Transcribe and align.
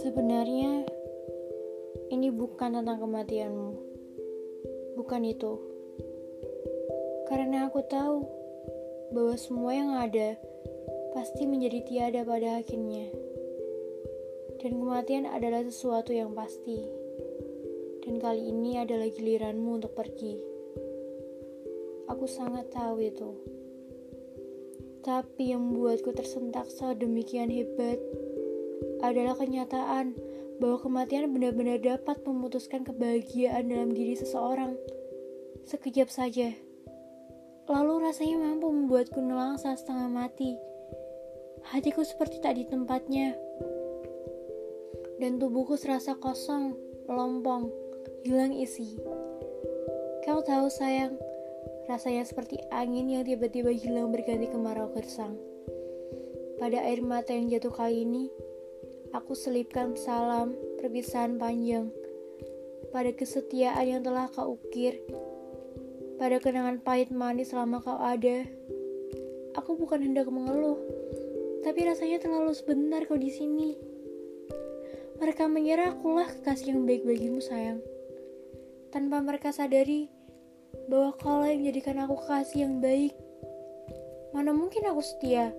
Sebenarnya, 0.00 0.88
ini 2.08 2.32
bukan 2.32 2.80
tentang 2.80 3.04
kematianmu. 3.04 3.70
Bukan 4.96 5.28
itu. 5.28 5.60
Karena 7.28 7.68
aku 7.68 7.84
tahu 7.84 8.24
bahwa 9.12 9.36
semua 9.36 9.76
yang 9.76 9.92
ada 9.92 10.40
pasti 11.12 11.44
menjadi 11.44 11.84
tiada 11.84 12.24
pada 12.24 12.64
akhirnya. 12.64 13.12
Dan 14.64 14.80
kematian 14.80 15.28
adalah 15.28 15.60
sesuatu 15.68 16.16
yang 16.16 16.32
pasti. 16.32 16.80
Dan 18.00 18.16
kali 18.24 18.48
ini 18.56 18.80
adalah 18.80 19.04
giliranmu 19.04 19.84
untuk 19.84 19.92
pergi. 19.92 20.40
Aku 22.08 22.24
sangat 22.24 22.72
tahu 22.72 23.04
itu. 23.04 23.36
Tapi 25.04 25.52
yang 25.52 25.60
membuatku 25.60 26.16
tersentak 26.16 26.72
sedemikian 26.72 27.52
hebat 27.52 28.00
adalah 29.00 29.36
kenyataan 29.36 30.16
bahwa 30.60 30.76
kematian 30.80 31.32
benar-benar 31.32 31.80
dapat 31.80 32.20
memutuskan 32.22 32.84
kebahagiaan 32.84 33.72
dalam 33.72 33.90
diri 33.96 34.12
seseorang. 34.14 34.76
Sekejap 35.64 36.12
saja. 36.12 36.52
Lalu 37.70 38.04
rasanya 38.04 38.36
mampu 38.42 38.68
membuatku 38.68 39.22
nelangsa 39.22 39.72
setengah 39.78 40.10
mati. 40.10 40.58
Hatiku 41.70 42.04
seperti 42.04 42.42
tak 42.44 42.60
di 42.60 42.64
tempatnya. 42.68 43.36
Dan 45.20 45.36
tubuhku 45.36 45.76
serasa 45.76 46.16
kosong, 46.16 46.76
melompong, 47.08 47.72
hilang 48.24 48.52
isi. 48.52 49.00
Kau 50.24 50.44
tahu 50.44 50.68
sayang, 50.68 51.16
rasanya 51.88 52.24
seperti 52.28 52.60
angin 52.72 53.08
yang 53.08 53.24
tiba-tiba 53.24 53.72
hilang 53.72 54.12
berganti 54.12 54.48
kemarau 54.48 54.92
gersang. 54.92 55.36
Pada 56.60 56.84
air 56.84 57.00
mata 57.00 57.32
yang 57.32 57.48
jatuh 57.48 57.72
kali 57.72 58.04
ini, 58.04 58.28
aku 59.10 59.34
selipkan 59.34 59.98
salam 59.98 60.54
perpisahan 60.78 61.34
panjang 61.34 61.90
pada 62.94 63.10
kesetiaan 63.14 63.86
yang 63.86 64.02
telah 64.02 64.26
kau 64.30 64.58
ukir, 64.58 64.98
pada 66.18 66.42
kenangan 66.42 66.82
pahit 66.82 67.14
manis 67.14 67.54
selama 67.54 67.78
kau 67.82 67.98
ada. 67.98 68.46
Aku 69.58 69.74
bukan 69.78 70.02
hendak 70.02 70.30
mengeluh, 70.30 70.78
tapi 71.62 71.86
rasanya 71.86 72.22
terlalu 72.22 72.54
sebentar 72.54 73.02
kau 73.06 73.18
di 73.18 73.30
sini. 73.30 73.74
Mereka 75.18 75.46
mengira 75.50 75.94
akulah 75.94 76.26
kekasih 76.26 76.74
yang 76.74 76.86
baik 76.86 77.02
bagimu, 77.04 77.42
sayang. 77.42 77.82
Tanpa 78.90 79.22
mereka 79.22 79.54
sadari 79.54 80.10
bahwa 80.90 81.14
kau 81.18 81.42
yang 81.46 81.62
menjadikan 81.62 82.02
aku 82.02 82.18
kekasih 82.26 82.66
yang 82.66 82.74
baik. 82.82 83.14
Mana 84.30 84.54
mungkin 84.54 84.86
aku 84.86 85.02
setia? 85.02 85.50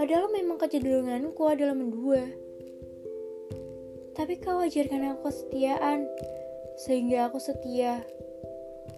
Padahal 0.00 0.32
memang 0.32 0.56
kecenderunganku 0.56 1.44
adalah 1.44 1.76
mendua. 1.76 2.24
Tapi 4.16 4.40
kau 4.40 4.64
ajarkan 4.64 5.12
aku 5.12 5.28
kesetiaan, 5.28 6.08
sehingga 6.80 7.28
aku 7.28 7.36
setia. 7.36 8.00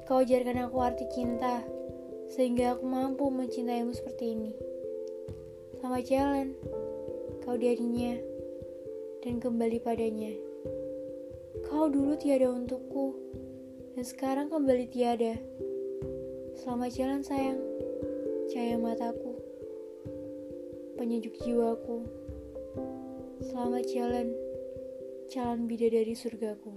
Kau 0.07 0.23
ajarkan 0.23 0.63
aku 0.63 0.79
arti 0.79 1.03
cinta, 1.11 1.67
sehingga 2.31 2.79
aku 2.79 2.87
mampu 2.87 3.35
mencintaimu 3.35 3.91
seperti 3.91 4.39
ini. 4.39 4.55
Selamat 5.83 6.07
jalan, 6.07 6.55
kau 7.43 7.59
darinya, 7.59 8.15
dan 9.27 9.43
kembali 9.43 9.83
padanya. 9.83 10.31
Kau 11.67 11.91
dulu 11.91 12.15
tiada 12.15 12.47
untukku, 12.47 13.19
dan 13.99 14.07
sekarang 14.07 14.55
kembali 14.55 14.87
tiada. 14.87 15.35
Selamat 16.63 16.95
jalan 16.95 17.27
sayang, 17.27 17.59
cahaya 18.55 18.79
mataku 18.79 19.42
penyejuk 21.03 21.35
jiwaku. 21.43 22.07
Selamat 23.43 23.91
jalan, 23.91 24.31
calon 25.27 25.67
bidadari 25.67 26.15
surgaku. 26.15 26.71